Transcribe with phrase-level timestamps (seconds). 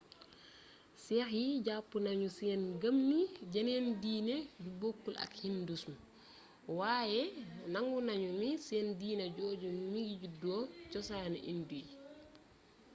[1.03, 3.19] sikh yi jàppee nañu seen ngëm ni
[3.53, 5.95] jeneen diine ju bokkul ak hindouisme
[6.77, 7.21] waaye
[7.73, 10.61] nangu nañu ni seen diine jooju mingi juddoo
[10.91, 11.91] cosaanu hindoue yi